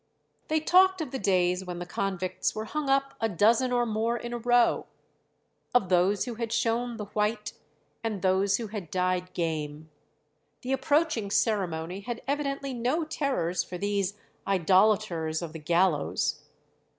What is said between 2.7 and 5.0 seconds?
up a dozen or more in a row;